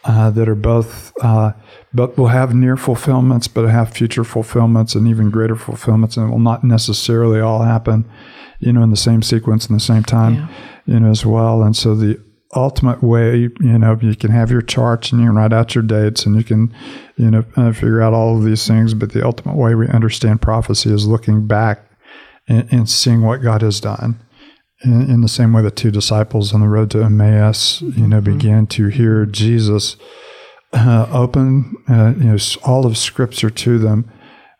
uh, 0.03 0.29
that 0.31 0.47
are 0.47 0.55
both, 0.55 1.11
uh, 1.21 1.53
but 1.93 2.17
will 2.17 2.27
have 2.27 2.53
near 2.53 2.77
fulfillments, 2.77 3.47
but 3.47 3.67
have 3.67 3.89
future 3.89 4.23
fulfillments 4.23 4.93
and 4.93 5.07
even 5.07 5.31
greater 5.31 5.55
fulfillments, 5.55 6.15
and 6.17 6.27
it 6.27 6.31
will 6.31 6.39
not 6.39 6.63
necessarily 6.63 7.39
all 7.39 7.63
happen, 7.63 8.05
you 8.59 8.71
know, 8.71 8.83
in 8.83 8.91
the 8.91 8.97
same 8.97 9.21
sequence 9.23 9.67
in 9.67 9.73
the 9.73 9.79
same 9.79 10.03
time, 10.03 10.33
Yeah. 10.35 10.47
you 10.85 10.99
know, 10.99 11.09
as 11.09 11.25
well. 11.25 11.63
And 11.63 11.75
so 11.75 11.95
the 11.95 12.19
ultimate 12.55 13.01
way, 13.03 13.49
you 13.59 13.79
know, 13.79 13.97
you 14.01 14.15
can 14.15 14.29
have 14.31 14.51
your 14.51 14.61
charts 14.61 15.11
and 15.11 15.19
you 15.21 15.27
can 15.27 15.35
write 15.35 15.51
out 15.53 15.73
your 15.73 15.81
dates 15.83 16.25
and 16.25 16.35
you 16.35 16.43
can, 16.43 16.73
you 17.17 17.31
know, 17.31 17.43
uh, 17.57 17.71
figure 17.73 18.01
out 18.01 18.13
all 18.13 18.37
of 18.37 18.43
these 18.43 18.65
things. 18.67 18.93
But 18.93 19.11
the 19.11 19.25
ultimate 19.25 19.55
way 19.57 19.73
we 19.75 19.87
understand 19.87 20.41
prophecy 20.41 20.93
is 20.93 21.07
looking 21.07 21.47
back 21.47 21.84
and, 22.47 22.67
and 22.71 22.89
seeing 22.89 23.21
what 23.21 23.41
God 23.41 23.61
has 23.61 23.79
done. 23.79 24.19
In, 24.83 25.09
in 25.09 25.21
the 25.21 25.29
same 25.29 25.53
way 25.53 25.61
the 25.61 25.71
two 25.71 25.91
disciples 25.91 26.53
on 26.53 26.61
the 26.61 26.67
road 26.67 26.91
to 26.91 27.03
Emmaus, 27.03 27.81
you 27.81 28.07
know, 28.07 28.21
began 28.21 28.67
to 28.67 28.87
hear 28.87 29.25
Jesus 29.25 29.95
uh, 30.73 31.07
open, 31.11 31.75
uh, 31.89 32.13
you 32.17 32.25
know, 32.25 32.37
all 32.63 32.85
of 32.85 32.97
Scripture 32.97 33.49
to 33.49 33.79
them, 33.79 34.11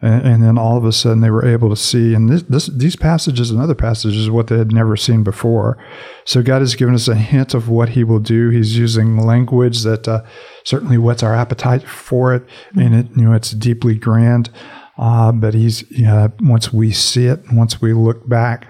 and, 0.01 0.25
and 0.25 0.44
then 0.44 0.58
all 0.58 0.77
of 0.77 0.86
a 0.86 0.94
sudden 0.94 1.20
they 1.20 1.30
were 1.30 1.46
able 1.46 1.70
to 1.70 1.75
see. 1.75 2.13
And 2.13 2.30
this, 2.30 2.44
this, 2.44 2.68
these 2.68 2.96
passages 2.96 3.51
and 3.51 3.60
other 3.60 3.75
passages, 3.75 4.30
what 4.30 4.48
they 4.48 4.58
had 4.58 4.72
never 4.72 4.96
seen 4.96 5.24
before. 5.24 5.77
So 6.24 6.42
God 6.42 6.62
has 6.62 6.75
given 6.75 6.96
us 6.96 7.10
a 7.10 7.15
hint 7.15 7.54
of 7.54 7.68
what 7.68 7.89
He 7.89 8.04
will 8.04 8.20
do. 8.20 8.50
He's 8.50 8.77
using 8.77 9.18
language 9.18 9.84
that 9.84 10.08
uh, 10.08 10.24
certainly 10.63 10.98
whets 10.98 11.24
our 11.24 11.36
appetite 11.36 11.88
for 11.88 12.34
it, 12.34 12.44
and 12.75 12.96
it, 12.96 13.08
you 13.15 13.24
know, 13.24 13.34
it's 13.34 13.51
deeply 13.51 13.96
grand. 13.96 14.50
Uh, 14.98 15.32
but 15.32 15.54
he's 15.54 15.90
yeah. 15.92 16.30
Once 16.40 16.72
we 16.72 16.92
see 16.92 17.25
it, 17.25 17.42
once 17.52 17.82
we 17.82 17.94
look 17.94 18.28
back, 18.30 18.68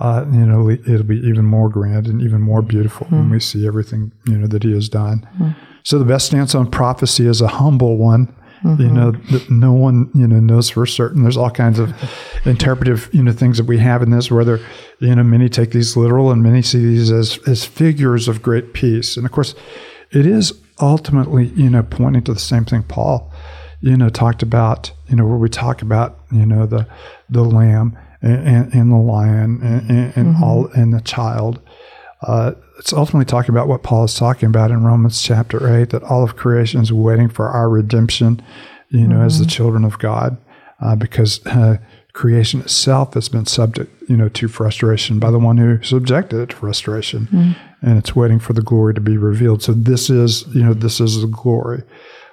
uh, 0.00 0.24
you 0.30 0.44
know, 0.44 0.68
it'll 0.70 1.02
be 1.02 1.18
even 1.18 1.44
more 1.44 1.68
grand 1.68 2.06
and 2.06 2.20
even 2.20 2.40
more 2.40 2.62
beautiful 2.62 3.06
mm. 3.06 3.12
when 3.12 3.30
we 3.30 3.40
see 3.40 3.66
everything 3.66 4.12
you 4.26 4.36
know 4.36 4.46
that 4.46 4.62
he 4.62 4.72
has 4.72 4.88
done. 4.88 5.26
Mm. 5.38 5.56
So 5.84 5.98
the 5.98 6.04
best 6.04 6.26
stance 6.26 6.54
on 6.54 6.70
prophecy 6.70 7.26
is 7.26 7.40
a 7.40 7.48
humble 7.48 7.96
one. 7.96 8.34
Mm-hmm. 8.64 8.82
You 8.82 8.88
know 8.90 9.10
that 9.12 9.48
no 9.50 9.72
one 9.72 10.10
you 10.14 10.26
know 10.26 10.40
knows 10.40 10.68
for 10.68 10.84
certain. 10.84 11.22
There's 11.22 11.36
all 11.36 11.50
kinds 11.50 11.78
of 11.78 11.94
interpretive 12.44 13.08
you 13.12 13.22
know 13.22 13.30
things 13.30 13.56
that 13.58 13.66
we 13.66 13.78
have 13.78 14.02
in 14.02 14.10
this. 14.10 14.32
Whether 14.32 14.60
you 14.98 15.14
know 15.14 15.22
many 15.22 15.48
take 15.48 15.70
these 15.70 15.96
literal 15.96 16.32
and 16.32 16.42
many 16.42 16.62
see 16.62 16.84
these 16.84 17.12
as 17.12 17.38
as 17.46 17.64
figures 17.64 18.26
of 18.26 18.42
great 18.42 18.72
peace. 18.72 19.16
And 19.16 19.24
of 19.24 19.30
course, 19.30 19.54
it 20.10 20.26
is 20.26 20.52
ultimately 20.80 21.46
you 21.48 21.70
know 21.70 21.84
pointing 21.84 22.24
to 22.24 22.34
the 22.34 22.40
same 22.40 22.64
thing 22.64 22.82
Paul 22.82 23.27
you 23.80 23.96
know 23.96 24.08
talked 24.08 24.42
about. 24.42 24.92
You 25.08 25.16
know 25.16 25.26
where 25.26 25.38
we 25.38 25.48
talk 25.48 25.82
about 25.82 26.18
you 26.32 26.46
know 26.46 26.66
the 26.66 26.86
the 27.28 27.44
lamb 27.44 27.98
and, 28.22 28.46
and, 28.46 28.74
and 28.74 28.92
the 28.92 28.96
lion 28.96 29.60
and, 29.62 29.90
and 29.90 30.34
mm-hmm. 30.34 30.42
all 30.42 30.66
and 30.68 30.92
the 30.92 31.00
child. 31.00 31.60
Uh, 32.22 32.52
it's 32.78 32.92
ultimately 32.92 33.24
talking 33.24 33.54
about 33.54 33.68
what 33.68 33.82
Paul 33.82 34.04
is 34.04 34.14
talking 34.14 34.48
about 34.48 34.70
in 34.70 34.84
Romans 34.84 35.22
chapter 35.22 35.72
8 35.80 35.90
that 35.90 36.02
all 36.02 36.24
of 36.24 36.36
creation 36.36 36.80
is 36.80 36.92
waiting 36.92 37.28
for 37.28 37.48
our 37.48 37.68
redemption, 37.68 38.42
you 38.88 39.06
know, 39.06 39.16
mm-hmm. 39.16 39.26
as 39.26 39.38
the 39.38 39.44
mm-hmm. 39.44 39.50
children 39.50 39.84
of 39.84 39.98
God, 39.98 40.36
uh, 40.80 40.96
because 40.96 41.44
uh, 41.46 41.78
creation 42.12 42.60
itself 42.60 43.14
has 43.14 43.28
been 43.28 43.46
subject, 43.46 43.92
you 44.08 44.16
know, 44.16 44.28
to 44.30 44.48
frustration 44.48 45.18
by 45.18 45.30
the 45.30 45.38
one 45.38 45.58
who 45.58 45.80
subjected 45.82 46.40
it 46.40 46.50
to 46.50 46.56
frustration. 46.56 47.26
Mm-hmm. 47.26 47.52
And 47.86 47.98
it's 47.98 48.16
waiting 48.16 48.40
for 48.40 48.52
the 48.52 48.62
glory 48.62 48.94
to 48.94 49.00
be 49.00 49.16
revealed. 49.16 49.62
So 49.62 49.72
this 49.72 50.10
is, 50.10 50.44
you 50.48 50.64
know, 50.64 50.74
this 50.74 51.00
is 51.00 51.20
the 51.20 51.28
glory. 51.28 51.84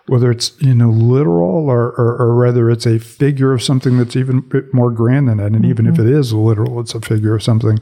Whether 0.07 0.29
it's, 0.29 0.53
you 0.59 0.75
know, 0.75 0.89
literal 0.89 1.69
or, 1.69 1.89
or, 1.93 2.15
or 2.21 2.37
whether 2.37 2.69
it's 2.69 2.85
a 2.85 2.99
figure 2.99 3.53
of 3.53 3.63
something 3.63 3.97
that's 3.97 4.15
even 4.15 4.47
more 4.71 4.91
grand 4.91 5.27
than 5.27 5.37
that. 5.37 5.47
And 5.47 5.55
mm-hmm. 5.57 5.65
even 5.65 5.87
if 5.87 5.95
mm-hmm. 5.95 6.07
it 6.07 6.13
is 6.13 6.31
literal, 6.31 6.79
it's 6.79 6.93
a 6.93 7.01
figure 7.01 7.33
of 7.33 7.41
something 7.41 7.79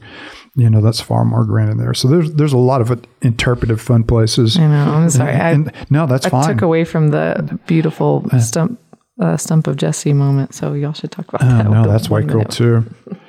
you 0.56 0.70
know 0.70 0.80
that's 0.80 1.00
far 1.00 1.24
more 1.24 1.44
grand 1.44 1.70
in 1.70 1.78
there. 1.78 1.94
So 1.94 2.08
there's 2.08 2.32
there's 2.34 2.52
a 2.52 2.58
lot 2.58 2.80
of 2.80 3.04
interpretive 3.22 3.80
fun 3.80 4.04
places. 4.04 4.56
I 4.56 4.66
know. 4.66 4.94
I'm 4.94 5.10
sorry. 5.10 5.32
And, 5.32 5.74
and, 5.74 5.90
no, 5.90 6.06
that's 6.06 6.26
fine. 6.26 6.42
I 6.42 6.46
fine. 6.46 6.54
took 6.54 6.62
away 6.62 6.84
from 6.84 7.08
the 7.08 7.58
beautiful 7.66 8.28
stump 8.38 8.80
uh, 9.20 9.36
stump 9.36 9.66
of 9.66 9.76
Jesse 9.76 10.12
moment. 10.12 10.54
So 10.54 10.74
y'all 10.74 10.92
should 10.92 11.10
talk 11.10 11.28
about 11.28 11.42
uh, 11.42 11.62
that. 11.62 11.70
No, 11.70 11.86
that's 11.86 12.08
white 12.08 12.26
girl 12.26 12.44
too. 12.44 12.84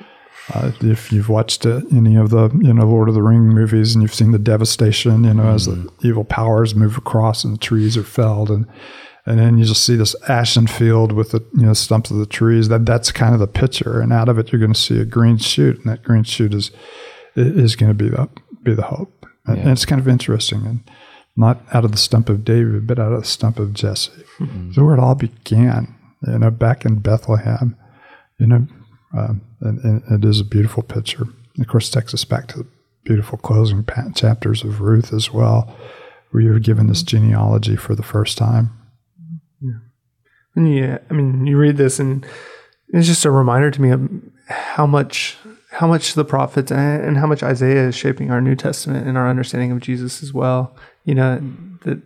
Uh, 0.52 0.70
if 0.80 1.12
you've 1.12 1.28
watched 1.28 1.66
uh, 1.66 1.80
any 1.92 2.14
of 2.14 2.30
the 2.30 2.48
you 2.62 2.72
know 2.72 2.86
Lord 2.86 3.08
of 3.08 3.14
the 3.14 3.22
Ring 3.22 3.48
movies 3.48 3.94
and 3.94 4.02
you've 4.02 4.14
seen 4.14 4.30
the 4.32 4.38
devastation, 4.38 5.24
you 5.24 5.34
know, 5.34 5.42
mm-hmm. 5.42 5.54
as 5.54 5.66
the 5.66 5.72
mm-hmm. 5.72 6.06
evil 6.06 6.24
powers 6.24 6.74
move 6.74 6.96
across 6.96 7.42
and 7.42 7.54
the 7.54 7.58
trees 7.58 7.96
are 7.96 8.04
felled 8.04 8.50
and 8.50 8.66
and 9.26 9.40
then 9.40 9.58
you 9.58 9.64
just 9.64 9.84
see 9.84 9.96
this 9.96 10.14
ashen 10.28 10.68
field 10.68 11.10
with 11.10 11.32
the 11.32 11.44
you 11.54 11.66
know 11.66 11.72
stumps 11.72 12.10
of 12.10 12.18
the 12.18 12.26
trees. 12.26 12.68
That 12.68 12.86
that's 12.86 13.10
kind 13.10 13.34
of 13.34 13.40
the 13.40 13.48
picture, 13.48 14.00
and 14.00 14.12
out 14.12 14.28
of 14.28 14.38
it 14.38 14.52
you're 14.52 14.60
going 14.60 14.72
to 14.72 14.80
see 14.80 15.00
a 15.00 15.04
green 15.04 15.36
shoot, 15.36 15.76
and 15.76 15.86
that 15.86 16.04
green 16.04 16.22
shoot 16.22 16.54
is 16.54 16.70
is 17.34 17.74
going 17.74 17.90
to 17.90 17.94
be 17.94 18.08
the 18.08 18.28
be 18.62 18.74
the 18.74 18.82
hope. 18.82 19.26
And, 19.46 19.58
and, 19.58 19.70
it's 19.70 19.84
kind 19.84 20.00
of 20.00 20.06
interesting, 20.06 20.64
and 20.64 20.90
not 21.36 21.60
out 21.72 21.84
of 21.84 21.90
the 21.90 21.98
stump 21.98 22.28
of 22.28 22.44
David, 22.44 22.86
but 22.86 23.00
out 23.00 23.12
of 23.12 23.20
the 23.20 23.26
stump 23.26 23.58
of 23.58 23.74
Jesse. 23.74 24.12
Mm-hmm. 24.38 24.72
So 24.72 24.84
where 24.84 24.94
it 24.94 25.00
all 25.00 25.16
began, 25.16 25.94
you 26.26 26.38
know, 26.38 26.50
back 26.50 26.84
in 26.84 27.00
Bethlehem, 27.00 27.76
you 28.38 28.46
know, 28.46 28.66
um, 29.12 29.42
and, 29.60 29.78
and, 29.84 30.24
it 30.24 30.28
is 30.28 30.40
a 30.40 30.44
beautiful 30.44 30.82
picture. 30.82 31.26
Of 31.58 31.66
course, 31.68 31.90
takes 31.90 32.14
us 32.14 32.24
back 32.24 32.48
to 32.48 32.58
the 32.58 32.66
beautiful 33.04 33.38
closing 33.38 33.84
chapters 34.14 34.62
of 34.62 34.80
Ruth 34.80 35.12
as 35.12 35.32
well, 35.32 35.74
where 36.30 36.42
you're 36.42 36.58
given 36.58 36.88
this 36.88 37.02
genealogy 37.02 37.76
for 37.76 37.94
the 37.94 38.02
first 38.02 38.36
time. 38.36 38.70
Yeah, 39.60 39.78
and 40.54 40.74
yeah, 40.74 40.98
I 41.10 41.14
mean, 41.14 41.46
you 41.46 41.56
read 41.56 41.76
this, 41.76 41.98
and 41.98 42.26
it's 42.88 43.06
just 43.06 43.24
a 43.24 43.30
reminder 43.30 43.70
to 43.70 43.82
me 43.82 43.90
of 43.90 44.08
how 44.48 44.86
much 44.86 45.36
how 45.70 45.86
much 45.86 46.14
the 46.14 46.24
prophets 46.24 46.72
and 46.72 47.18
how 47.18 47.26
much 47.26 47.42
Isaiah 47.42 47.88
is 47.88 47.94
shaping 47.94 48.30
our 48.30 48.40
New 48.40 48.54
Testament 48.54 49.06
and 49.06 49.18
our 49.18 49.28
understanding 49.28 49.72
of 49.72 49.80
Jesus 49.80 50.22
as 50.22 50.32
well. 50.32 50.74
You 51.04 51.14
know, 51.14 51.40
that 51.82 52.00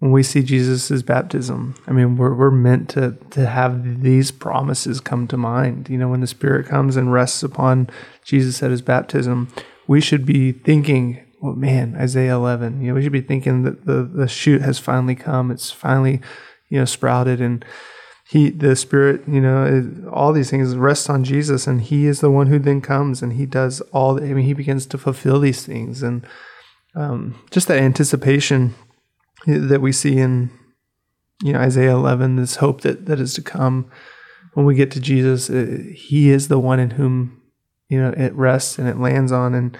when 0.00 0.12
we 0.12 0.22
see 0.22 0.42
Jesus' 0.42 1.02
baptism, 1.02 1.74
I 1.86 1.92
mean, 1.92 2.16
we're, 2.16 2.34
we're 2.34 2.50
meant 2.50 2.88
to, 2.90 3.18
to 3.30 3.46
have 3.46 4.02
these 4.02 4.30
promises 4.30 4.98
come 4.98 5.28
to 5.28 5.36
mind. 5.36 5.88
You 5.90 5.98
know, 5.98 6.08
when 6.08 6.20
the 6.20 6.26
Spirit 6.26 6.66
comes 6.66 6.96
and 6.96 7.12
rests 7.12 7.42
upon 7.42 7.90
Jesus 8.24 8.62
at 8.62 8.70
his 8.70 8.80
baptism, 8.80 9.48
we 9.86 10.00
should 10.00 10.24
be 10.24 10.52
thinking, 10.52 11.22
well, 11.42 11.54
man, 11.54 11.96
Isaiah 11.96 12.34
11, 12.34 12.80
you 12.80 12.88
know, 12.88 12.94
we 12.94 13.02
should 13.02 13.12
be 13.12 13.20
thinking 13.20 13.62
that 13.64 13.84
the, 13.84 14.02
the 14.02 14.26
shoot 14.26 14.62
has 14.62 14.78
finally 14.78 15.14
come. 15.14 15.50
It's 15.50 15.70
finally, 15.70 16.22
you 16.70 16.78
know, 16.78 16.86
sprouted 16.86 17.40
and, 17.40 17.64
he 18.30 18.48
the 18.48 18.76
spirit 18.76 19.22
you 19.26 19.40
know 19.40 20.08
all 20.12 20.32
these 20.32 20.50
things 20.50 20.76
rest 20.76 21.10
on 21.10 21.24
jesus 21.24 21.66
and 21.66 21.82
he 21.82 22.06
is 22.06 22.20
the 22.20 22.30
one 22.30 22.46
who 22.46 22.60
then 22.60 22.80
comes 22.80 23.22
and 23.22 23.32
he 23.32 23.44
does 23.44 23.80
all 23.92 24.14
the, 24.14 24.22
i 24.22 24.32
mean 24.32 24.44
he 24.44 24.52
begins 24.52 24.86
to 24.86 24.96
fulfill 24.96 25.40
these 25.40 25.66
things 25.66 26.00
and 26.00 26.24
um, 26.94 27.40
just 27.50 27.66
that 27.66 27.80
anticipation 27.80 28.72
that 29.46 29.80
we 29.80 29.92
see 29.92 30.18
in 30.18 30.50
you 31.42 31.52
know 31.52 31.60
isaiah 31.60 31.92
11 31.92 32.36
this 32.36 32.56
hope 32.56 32.82
that 32.82 33.06
that 33.06 33.20
is 33.20 33.34
to 33.34 33.42
come 33.42 33.90
when 34.54 34.66
we 34.66 34.74
get 34.74 34.90
to 34.90 35.00
jesus 35.00 35.48
it, 35.48 35.80
uh, 35.80 35.82
he 35.94 36.30
is 36.30 36.48
the 36.48 36.58
one 36.58 36.78
in 36.78 36.90
whom 36.90 37.40
you 37.88 38.00
know 38.00 38.12
it 38.16 38.34
rests 38.34 38.78
and 38.78 38.88
it 38.88 38.98
lands 38.98 39.32
on 39.32 39.54
and 39.54 39.78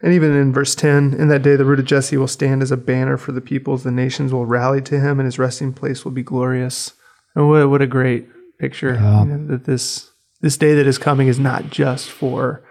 and 0.00 0.12
even 0.12 0.32
in 0.32 0.52
verse 0.52 0.74
10, 0.74 1.14
in 1.14 1.28
that 1.28 1.42
day 1.42 1.56
the 1.56 1.64
root 1.64 1.80
of 1.80 1.84
Jesse 1.84 2.16
will 2.16 2.28
stand 2.28 2.62
as 2.62 2.70
a 2.70 2.76
banner 2.76 3.16
for 3.16 3.32
the 3.32 3.40
peoples. 3.40 3.82
The 3.82 3.90
nations 3.90 4.32
will 4.32 4.46
rally 4.46 4.80
to 4.82 5.00
him, 5.00 5.18
and 5.18 5.26
his 5.26 5.38
resting 5.38 5.72
place 5.72 6.04
will 6.04 6.12
be 6.12 6.22
glorious. 6.22 6.92
And 7.34 7.48
what, 7.48 7.68
what 7.68 7.82
a 7.82 7.86
great 7.86 8.28
picture 8.58 8.94
yeah. 8.94 9.22
you 9.22 9.28
know, 9.28 9.46
that 9.48 9.64
this 9.64 10.10
this 10.40 10.56
day 10.56 10.74
that 10.74 10.86
is 10.86 10.98
coming 10.98 11.26
is 11.26 11.38
not 11.38 11.70
just 11.70 12.10
for 12.10 12.64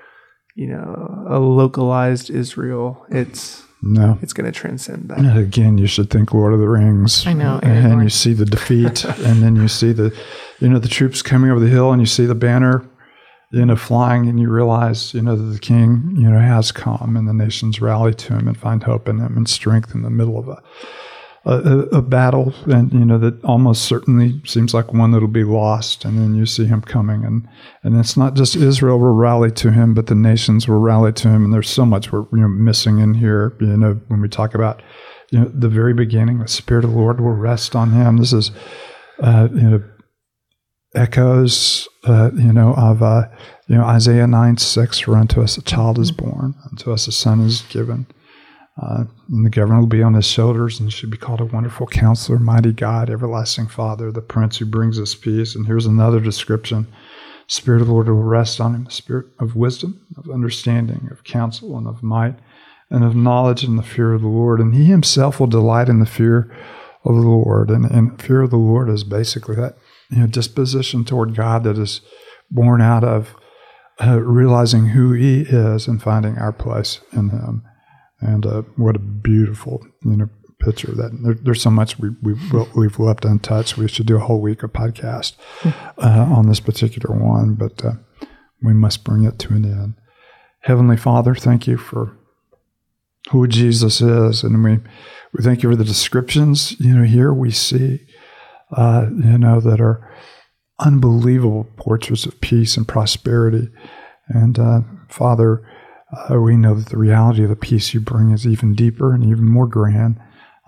you 0.55 0.67
know 0.67 1.25
a 1.27 1.39
localized 1.39 2.29
Israel. 2.29 3.05
It's 3.09 3.63
no, 3.81 4.17
it's 4.21 4.33
going 4.33 4.51
to 4.51 4.57
transcend 4.57 5.09
that. 5.09 5.19
And 5.19 5.37
again, 5.37 5.77
you 5.77 5.87
should 5.87 6.09
think 6.09 6.33
Lord 6.33 6.53
of 6.53 6.59
the 6.59 6.67
Rings. 6.67 7.25
I 7.27 7.33
know, 7.33 7.59
and 7.61 8.01
you 8.01 8.09
see 8.09 8.33
the 8.33 8.45
defeat, 8.45 9.03
and 9.05 9.43
then 9.43 9.55
you 9.55 9.67
see 9.67 9.91
the 9.91 10.15
you 10.59 10.69
know 10.69 10.79
the 10.79 10.87
troops 10.87 11.21
coming 11.21 11.51
over 11.51 11.59
the 11.59 11.69
hill, 11.69 11.91
and 11.91 12.01
you 12.01 12.07
see 12.07 12.25
the 12.25 12.35
banner 12.35 12.87
you 13.51 13.65
know, 13.65 13.75
flying 13.75 14.27
and 14.27 14.39
you 14.39 14.49
realize, 14.49 15.13
you 15.13 15.21
know, 15.21 15.35
that 15.35 15.53
the 15.53 15.59
king, 15.59 16.15
you 16.17 16.29
know, 16.29 16.39
has 16.39 16.71
come 16.71 17.15
and 17.15 17.27
the 17.27 17.33
nations 17.33 17.79
rally 17.79 18.13
to 18.13 18.33
him 18.33 18.47
and 18.47 18.57
find 18.57 18.83
hope 18.83 19.07
in 19.07 19.19
him 19.19 19.37
and 19.37 19.47
strength 19.47 19.95
in 19.95 20.01
the 20.01 20.09
middle 20.09 20.37
of 20.37 20.47
a, 20.49 20.61
a, 21.45 21.83
a, 21.93 22.01
battle, 22.01 22.53
and 22.65 22.91
you 22.91 23.05
know 23.05 23.17
that 23.17 23.43
almost 23.45 23.83
certainly 23.83 24.41
seems 24.45 24.73
like 24.73 24.93
one 24.93 25.11
that'll 25.11 25.27
be 25.27 25.43
lost, 25.43 26.03
and 26.03 26.17
then 26.17 26.35
you 26.35 26.45
see 26.45 26.65
him 26.65 26.81
coming, 26.81 27.23
and 27.23 27.47
and 27.83 27.97
it's 27.97 28.17
not 28.17 28.35
just 28.35 28.55
Israel 28.55 28.99
will 28.99 29.13
rally 29.13 29.51
to 29.51 29.71
him, 29.71 29.93
but 29.93 30.07
the 30.07 30.15
nations 30.15 30.67
will 30.67 30.79
rally 30.79 31.13
to 31.13 31.29
him, 31.29 31.45
and 31.45 31.53
there's 31.53 31.69
so 31.69 31.85
much 31.85 32.11
we're 32.11 32.25
you 32.33 32.39
know 32.39 32.49
missing 32.49 32.99
in 32.99 33.13
here. 33.13 33.55
You 33.61 33.77
know 33.77 33.99
when 34.07 34.19
we 34.19 34.27
talk 34.27 34.55
about 34.55 34.81
you 35.31 35.39
know 35.39 35.51
the 35.53 35.69
very 35.69 35.93
beginning, 35.93 36.39
the 36.39 36.47
Spirit 36.47 36.83
of 36.83 36.91
the 36.91 36.97
Lord 36.97 37.21
will 37.21 37.31
rest 37.31 37.75
on 37.75 37.91
him. 37.91 38.17
This 38.17 38.33
is 38.33 38.51
uh, 39.19 39.47
you 39.53 39.69
know 39.69 39.83
echoes 40.95 41.87
uh, 42.03 42.31
you 42.33 42.51
know 42.51 42.73
of 42.73 43.01
uh, 43.01 43.27
you 43.67 43.77
know 43.77 43.85
Isaiah 43.85 44.27
nine 44.27 44.57
six, 44.57 44.99
for 44.99 45.15
unto 45.15 45.41
us 45.41 45.57
a 45.57 45.61
child 45.61 45.97
is 45.97 46.11
born, 46.11 46.55
unto 46.69 46.91
us 46.91 47.07
a 47.07 47.13
son 47.13 47.39
is 47.39 47.61
given 47.61 48.07
uh, 48.81 49.05
and 49.29 49.45
the 49.45 49.49
government 49.49 49.81
will 49.81 49.87
be 49.87 50.03
on 50.03 50.13
his 50.13 50.27
shoulders 50.27 50.79
and 50.79 50.93
should 50.93 51.09
be 51.09 51.17
called 51.17 51.41
a 51.41 51.45
wonderful 51.45 51.87
counselor, 51.87 52.37
mighty 52.37 52.71
God, 52.71 53.09
everlasting 53.09 53.67
Father, 53.67 54.11
the 54.11 54.21
Prince 54.21 54.57
who 54.57 54.65
brings 54.65 54.99
us 54.99 55.15
peace. 55.15 55.55
And 55.55 55.65
here's 55.65 55.85
another 55.85 56.19
description 56.19 56.87
Spirit 57.47 57.79
of 57.79 57.87
the 57.87 57.93
Lord 57.93 58.07
will 58.07 58.15
rest 58.15 58.59
on 58.59 58.75
him, 58.75 58.83
the 58.83 58.91
spirit 58.91 59.27
of 59.39 59.55
wisdom, 59.55 60.05
of 60.17 60.29
understanding, 60.29 61.07
of 61.09 61.23
counsel, 61.23 61.77
and 61.77 61.87
of 61.87 62.03
might, 62.03 62.35
and 62.89 63.05
of 63.05 63.15
knowledge 63.15 63.63
and 63.63 63.79
the 63.79 63.83
fear 63.83 64.13
of 64.13 64.21
the 64.21 64.27
Lord. 64.27 64.59
And 64.59 64.75
he 64.75 64.85
himself 64.85 65.39
will 65.39 65.47
delight 65.47 65.87
in 65.87 65.99
the 65.99 66.05
fear 66.05 66.53
of 67.05 67.15
the 67.15 67.21
Lord. 67.21 67.69
And, 67.69 67.85
and 67.85 68.21
fear 68.21 68.41
of 68.41 68.49
the 68.49 68.57
Lord 68.57 68.89
is 68.89 69.05
basically 69.05 69.55
that 69.55 69.77
you 70.09 70.19
know, 70.19 70.27
disposition 70.27 71.05
toward 71.05 71.35
God 71.35 71.63
that 71.63 71.77
is 71.77 72.01
born 72.51 72.81
out 72.81 73.05
of 73.05 73.33
uh, 74.05 74.19
realizing 74.19 74.87
who 74.87 75.13
he 75.13 75.41
is 75.41 75.87
and 75.87 76.03
finding 76.03 76.37
our 76.37 76.51
place 76.51 76.99
in 77.13 77.29
him. 77.29 77.63
And 78.19 78.45
uh, 78.45 78.63
what 78.75 78.95
a 78.95 78.99
beautiful 78.99 79.85
you 80.03 80.17
know 80.17 80.29
picture 80.59 80.91
that 80.91 81.11
there, 81.23 81.35
there's 81.35 81.61
so 81.61 81.69
much 81.69 81.99
we, 81.99 82.09
we 82.21 82.33
we've 82.75 82.99
left 82.99 83.25
untouched. 83.25 83.77
We 83.77 83.87
should 83.87 84.07
do 84.07 84.17
a 84.17 84.21
whole 84.21 84.41
week 84.41 84.63
of 84.63 84.73
podcast 84.73 85.35
uh, 85.65 86.27
on 86.29 86.47
this 86.47 86.59
particular 86.59 87.15
one, 87.15 87.55
but 87.55 87.83
uh, 87.85 87.93
we 88.61 88.73
must 88.73 89.03
bring 89.03 89.23
it 89.23 89.39
to 89.39 89.53
an 89.53 89.65
end. 89.65 89.95
Heavenly 90.61 90.97
Father, 90.97 91.35
thank 91.35 91.67
you 91.67 91.77
for 91.77 92.17
who 93.31 93.47
Jesus 93.47 94.01
is, 94.01 94.43
and 94.43 94.63
we 94.63 94.79
we 95.33 95.43
thank 95.43 95.63
you 95.63 95.69
for 95.69 95.75
the 95.75 95.83
descriptions. 95.83 96.79
You 96.79 96.97
know, 96.97 97.03
here 97.03 97.33
we 97.33 97.51
see, 97.51 98.05
uh, 98.71 99.07
you 99.11 99.37
know, 99.37 99.59
that 99.59 99.79
are 99.79 100.11
unbelievable 100.79 101.67
portraits 101.77 102.25
of 102.25 102.39
peace 102.41 102.77
and 102.77 102.87
prosperity, 102.87 103.69
and 104.27 104.57
uh, 104.57 104.81
Father 105.09 105.67
uh, 106.11 106.39
we 106.39 106.55
know 106.55 106.73
that 106.73 106.89
the 106.89 106.97
reality 106.97 107.43
of 107.43 107.49
the 107.49 107.55
peace 107.55 107.93
you 107.93 107.99
bring 107.99 108.31
is 108.31 108.47
even 108.47 108.73
deeper 108.73 109.13
and 109.13 109.23
even 109.23 109.47
more 109.47 109.67
grand 109.67 110.19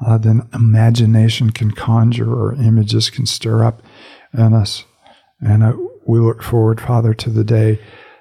uh, 0.06 0.18
than 0.18 0.48
imagination 0.54 1.50
can 1.52 1.72
conjure 1.72 2.34
or 2.34 2.56
images 2.56 3.10
can 3.10 3.26
stir 3.26 3.64
up 3.64 3.82
in 4.34 4.54
us. 4.54 4.84
And 5.42 5.64
uh, 5.64 5.74
we 6.06 6.20
look 6.20 6.44
forward, 6.44 6.82
Father, 6.82 7.14
to 7.14 7.30
the 7.30 7.44
day 7.44 7.80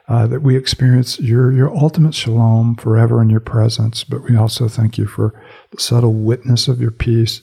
uh, 0.09 0.27
that 0.27 0.41
we 0.41 0.57
experience 0.57 1.21
your, 1.21 1.53
your 1.53 1.75
ultimate 1.75 2.15
shalom 2.15 2.77
forever 2.77 3.21
in 3.21 3.31
your 3.31 3.41
presence. 3.41 4.05
But 4.05 4.23
we 4.23 4.37
also 4.37 4.69
thank 4.69 4.97
you 4.97 5.07
for 5.07 5.41
the 5.71 5.81
subtle 5.81 6.15
witness 6.15 6.69
of 6.69 6.81
your 6.81 6.91
peace, 6.91 7.43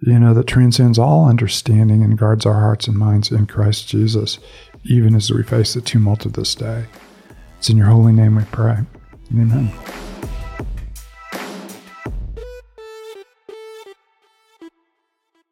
you 0.00 0.18
know, 0.18 0.34
that 0.34 0.46
transcends 0.46 0.98
all 0.98 1.28
understanding 1.28 2.02
and 2.02 2.18
guards 2.18 2.44
our 2.44 2.60
hearts 2.60 2.88
and 2.88 2.96
minds 2.96 3.30
in 3.30 3.46
Christ 3.46 3.88
Jesus, 3.88 4.38
even 4.84 5.14
as 5.14 5.30
we 5.30 5.42
face 5.42 5.74
the 5.74 5.80
tumult 5.80 6.26
of 6.26 6.34
this 6.34 6.54
day. 6.54 6.84
It's 7.58 7.68
in 7.68 7.76
your 7.76 7.86
holy 7.86 8.12
name 8.12 8.36
we 8.36 8.44
pray. 8.44 8.78
Amen. 9.32 9.72